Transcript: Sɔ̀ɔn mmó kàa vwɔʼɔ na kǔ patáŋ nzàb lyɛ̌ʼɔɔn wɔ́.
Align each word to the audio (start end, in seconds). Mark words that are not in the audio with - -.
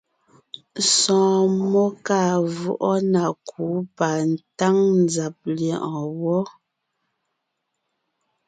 Sɔ̀ɔn 0.97 1.43
mmó 1.57 1.83
kàa 2.05 2.33
vwɔʼɔ 2.55 2.91
na 3.13 3.23
kǔ 3.49 3.63
patáŋ 3.97 4.75
nzàb 5.03 5.35
lyɛ̌ʼɔɔn 5.55 6.07
wɔ́. 6.21 6.41